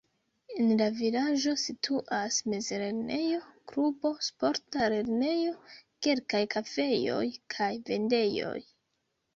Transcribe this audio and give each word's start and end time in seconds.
En 0.61 0.69
la 0.77 0.85
vilaĝo 1.01 1.51
situas 1.63 2.39
mezlernejo, 2.53 3.37
klubo, 3.73 4.13
sporta 4.31 4.89
lernejo, 4.95 5.53
kelkaj 6.09 6.45
kafejoj 6.57 7.25
kaj 7.57 7.71
vendejoj. 7.93 8.61